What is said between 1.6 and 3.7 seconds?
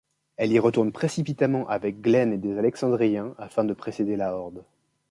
avec Glenn et des Alexandriens afin